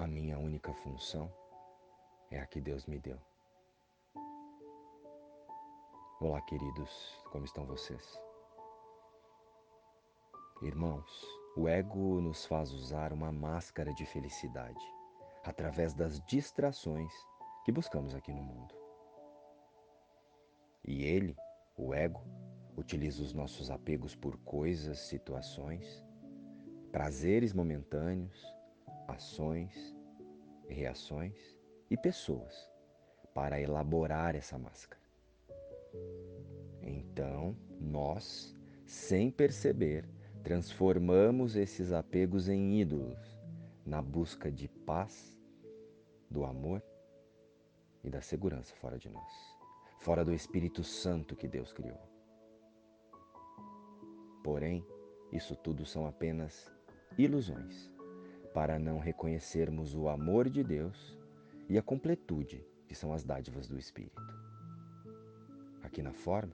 [0.00, 1.30] a minha única função
[2.30, 3.20] é a que Deus me deu.
[6.18, 8.18] Olá, queridos, como estão vocês?
[10.62, 11.22] Irmãos,
[11.54, 14.82] o ego nos faz usar uma máscara de felicidade
[15.44, 17.12] através das distrações
[17.66, 18.74] que buscamos aqui no mundo.
[20.82, 21.36] E ele,
[21.76, 22.22] o ego,
[22.74, 26.02] utiliza os nossos apegos por coisas, situações,
[26.90, 28.42] prazeres momentâneos,
[29.10, 29.94] ações,
[30.72, 31.58] reações
[31.90, 32.70] e pessoas
[33.34, 35.00] para elaborar essa máscara.
[36.82, 40.08] Então, nós, sem perceber,
[40.42, 43.38] transformamos esses apegos em ídolos
[43.84, 45.38] na busca de paz,
[46.30, 46.82] do amor
[48.04, 49.32] e da segurança fora de nós,
[49.98, 52.00] fora do Espírito Santo que Deus criou.
[54.44, 54.84] Porém,
[55.32, 56.72] isso tudo são apenas
[57.18, 57.90] ilusões
[58.52, 61.18] para não reconhecermos o amor de Deus
[61.68, 64.20] e a completude que são as dádivas do Espírito.
[65.82, 66.52] Aqui na forma,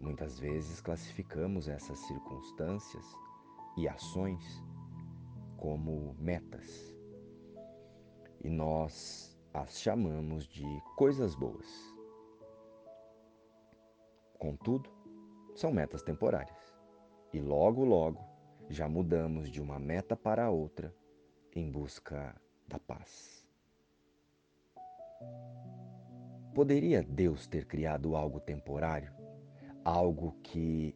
[0.00, 3.04] muitas vezes classificamos essas circunstâncias
[3.76, 4.42] e ações
[5.56, 6.96] como metas.
[8.42, 10.64] E nós as chamamos de
[10.96, 11.68] coisas boas.
[14.38, 14.90] Contudo,
[15.54, 16.58] são metas temporárias.
[17.32, 18.24] E logo, logo,
[18.68, 20.94] já mudamos de uma meta para outra
[21.54, 22.34] em busca
[22.68, 23.46] da paz.
[26.54, 29.12] Poderia Deus ter criado algo temporário?
[29.84, 30.94] Algo que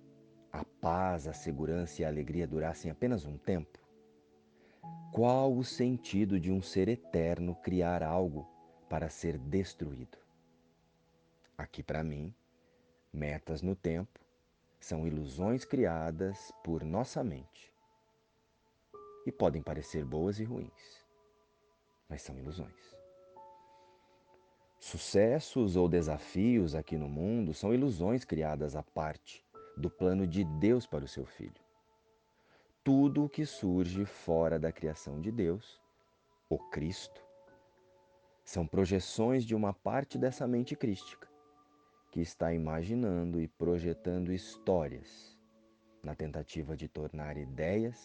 [0.52, 3.78] a paz, a segurança e a alegria durassem apenas um tempo?
[5.12, 8.48] Qual o sentido de um ser eterno criar algo
[8.88, 10.18] para ser destruído?
[11.58, 12.34] Aqui para mim,
[13.12, 14.20] metas no tempo
[14.78, 17.73] são ilusões criadas por nossa mente.
[19.26, 21.04] E podem parecer boas e ruins,
[22.08, 22.94] mas são ilusões.
[24.78, 29.44] Sucessos ou desafios aqui no mundo são ilusões criadas à parte
[29.76, 31.64] do plano de Deus para o seu filho
[32.84, 35.80] tudo o que surge fora da criação de Deus,
[36.50, 37.24] o Cristo,
[38.44, 41.26] são projeções de uma parte dessa mente crística
[42.10, 45.34] que está imaginando e projetando histórias
[46.02, 48.04] na tentativa de tornar ideias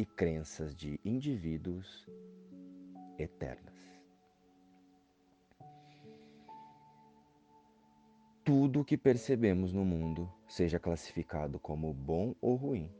[0.00, 2.08] e crenças de indivíduos
[3.18, 3.74] eternas.
[8.42, 12.90] Tudo o que percebemos no mundo, seja classificado como bom ou ruim,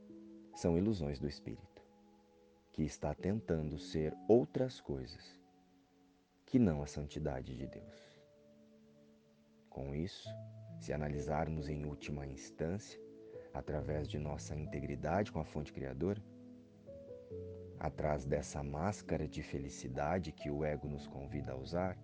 [0.55, 1.83] são ilusões do espírito,
[2.71, 5.41] que está tentando ser outras coisas
[6.45, 8.21] que não a santidade de Deus.
[9.71, 10.29] Com isso,
[10.79, 13.01] se analisarmos em última instância,
[13.55, 16.23] através de nossa integridade com a fonte criadora,
[17.79, 21.99] atrás dessa máscara de felicidade que o ego nos convida a usar,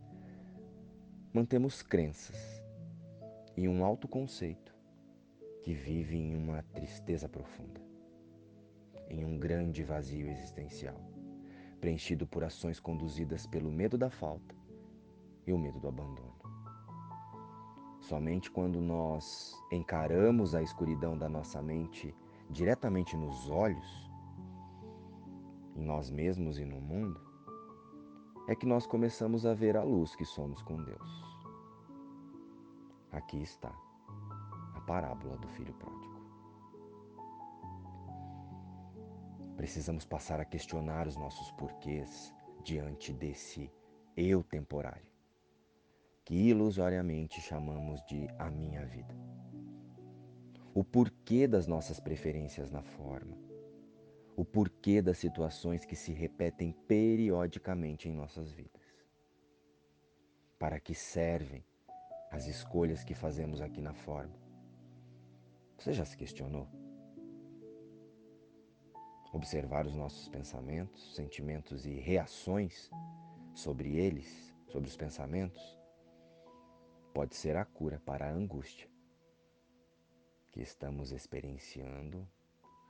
[1.33, 2.63] mantemos crenças
[3.57, 4.75] e um autoconceito
[5.63, 7.87] que vive em uma tristeza profunda
[9.09, 11.01] em um grande vazio existencial,
[11.81, 14.55] preenchido por ações conduzidas pelo medo da falta
[15.47, 16.35] e o medo do abandono.
[18.01, 22.15] Somente quando nós encaramos a escuridão da nossa mente
[22.49, 24.11] diretamente nos olhos,
[25.77, 27.21] em nós mesmos e no mundo,
[28.49, 31.25] é que nós começamos a ver a luz que somos com Deus.
[33.13, 33.75] Aqui está
[34.75, 36.17] a parábola do filho pródigo.
[39.57, 42.33] Precisamos passar a questionar os nossos porquês
[42.63, 43.71] diante desse
[44.17, 45.11] eu temporário,
[46.25, 49.15] que ilusoriamente chamamos de a minha vida.
[50.75, 53.37] O porquê das nossas preferências na forma,
[54.37, 58.83] o porquê das situações que se repetem periodicamente em nossas vidas.
[60.59, 61.65] Para que servem
[62.31, 64.37] as escolhas que fazemos aqui na forma?
[65.79, 66.69] Você já se questionou?
[69.37, 72.91] observar os nossos pensamentos, sentimentos e reações
[73.55, 75.79] sobre eles, sobre os pensamentos,
[77.13, 78.89] pode ser a cura para a angústia
[80.53, 82.27] que estamos experienciando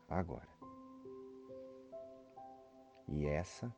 [0.08, 0.55] agora.
[3.08, 3.72] E essa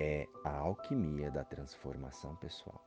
[0.00, 2.82] é a alquimia da transformação pessoal.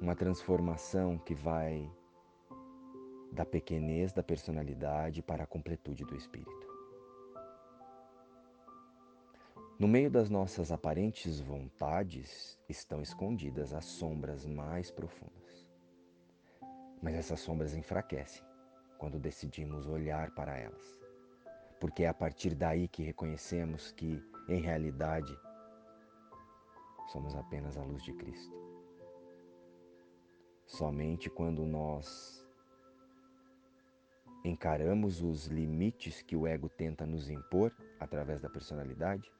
[0.00, 1.90] Uma transformação que vai
[3.32, 6.74] da pequenez da personalidade para a completude do espírito.
[9.78, 15.66] No meio das nossas aparentes vontades estão escondidas as sombras mais profundas.
[17.02, 18.44] Mas essas sombras enfraquecem
[18.98, 21.00] quando decidimos olhar para elas,
[21.80, 25.36] porque é a partir daí que reconhecemos que, em realidade,
[27.12, 28.54] somos apenas a luz de Cristo.
[30.66, 32.44] Somente quando nós
[34.44, 39.30] encaramos os limites que o ego tenta nos impor através da personalidade,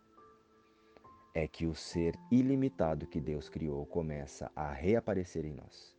[1.35, 5.94] é que o ser ilimitado que Deus criou começa a reaparecer em nós.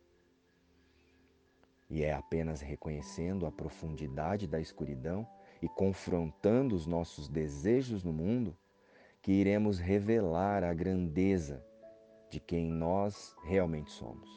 [1.88, 5.26] E é apenas reconhecendo a profundidade da escuridão
[5.62, 8.56] e confrontando os nossos desejos no mundo
[9.22, 11.64] que iremos revelar a grandeza
[12.30, 14.28] de quem nós realmente somos.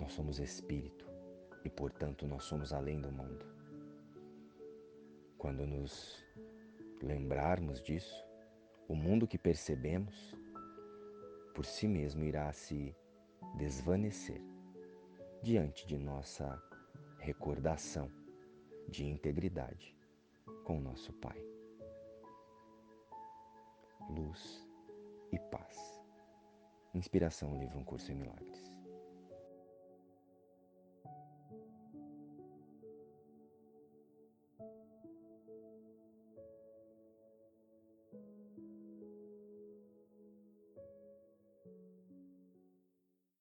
[0.00, 1.06] Nós somos espírito
[1.64, 3.46] e, portanto, nós somos além do mundo.
[5.38, 6.22] Quando nos
[7.02, 8.24] lembrarmos disso,
[8.88, 10.34] o mundo que percebemos
[11.54, 12.94] por si mesmo irá se
[13.54, 14.42] desvanecer
[15.42, 16.60] diante de nossa
[17.18, 18.10] recordação
[18.88, 19.96] de integridade
[20.64, 21.40] com nosso Pai.
[24.10, 24.66] Luz
[25.32, 26.02] e paz.
[26.94, 28.73] Inspiração, livro Um Curso em Milagres.